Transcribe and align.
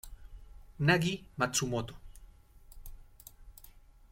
Nagi 0.79 1.29
Matsumoto 1.37 1.93